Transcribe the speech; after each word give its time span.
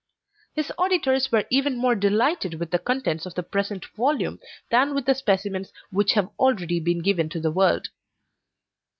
His 0.55 0.73
auditors 0.79 1.31
were 1.31 1.45
even 1.51 1.77
more 1.77 1.93
delighted 1.93 2.55
with 2.55 2.71
the 2.71 2.79
contents 2.79 3.27
of 3.27 3.35
the 3.35 3.43
present 3.43 3.85
volume 3.95 4.39
than 4.71 4.95
with 4.95 5.05
the 5.05 5.13
specimens 5.13 5.71
which 5.91 6.13
have 6.13 6.31
already 6.39 6.79
been 6.79 7.03
given 7.03 7.29
to 7.29 7.39
the 7.39 7.51
world. 7.51 7.89